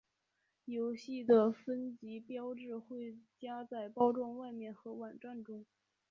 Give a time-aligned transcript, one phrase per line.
[0.65, 5.63] 游戏的分级标志会加在包装外面和网站中。